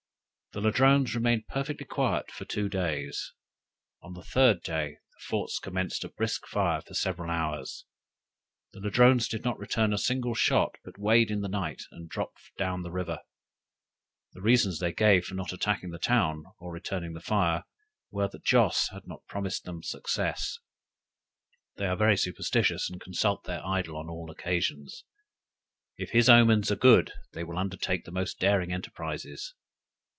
The 0.53 0.59
Ladrones 0.59 1.15
remained 1.15 1.47
perfectly 1.47 1.85
quiet 1.85 2.29
for 2.29 2.43
two 2.43 2.67
days. 2.67 3.31
On 4.01 4.15
the 4.15 4.21
third 4.21 4.61
day 4.63 4.97
the 5.13 5.19
forts 5.21 5.57
commenced 5.59 6.03
a 6.03 6.09
brisk 6.09 6.45
fire 6.45 6.81
for 6.81 6.93
several 6.93 7.31
hours: 7.31 7.85
the 8.73 8.81
Ladrones 8.81 9.29
did 9.29 9.45
not 9.45 9.57
return 9.57 9.93
a 9.93 9.97
single 9.97 10.33
shot, 10.35 10.75
but 10.83 10.97
weighed 10.97 11.31
in 11.31 11.39
the 11.39 11.47
night 11.47 11.83
and 11.91 12.09
dropped 12.09 12.51
down 12.57 12.81
the 12.81 12.91
river. 12.91 13.21
The 14.33 14.41
reasons 14.41 14.79
they 14.79 14.91
gave 14.91 15.23
for 15.23 15.35
not 15.35 15.53
attacking 15.53 15.91
the 15.91 15.97
town, 15.97 16.43
or 16.59 16.73
returning 16.73 17.13
the 17.13 17.21
fire, 17.21 17.63
were, 18.09 18.27
that 18.27 18.43
Joss 18.43 18.89
had 18.89 19.07
not 19.07 19.25
promised 19.27 19.63
them 19.63 19.81
success. 19.81 20.59
They 21.77 21.85
are 21.85 21.95
very 21.95 22.17
superstitious, 22.17 22.89
and 22.89 22.99
consult 22.99 23.45
their 23.45 23.65
idol 23.65 23.95
on 23.95 24.09
all 24.09 24.29
occasions. 24.29 25.05
If 25.95 26.09
his 26.11 26.27
omens 26.27 26.69
are 26.69 26.75
good, 26.75 27.13
they 27.31 27.45
will 27.45 27.57
undertake 27.57 28.03
the 28.03 28.11
most 28.11 28.37
daring 28.37 28.73
enterprises. 28.73 29.53